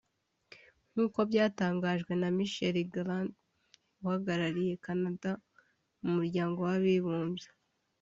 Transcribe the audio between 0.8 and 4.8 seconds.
nk’uko byatangajwe na Michael Grant uhagarariye